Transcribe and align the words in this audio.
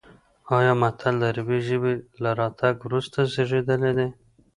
ایا 0.57 0.73
متل 0.81 1.15
د 1.19 1.23
عربي 1.31 1.59
ژبې 1.67 1.93
له 2.23 2.29
راتګ 2.39 2.75
وروسته 2.81 3.19
زېږېدلی 3.33 3.91
دی 3.97 4.09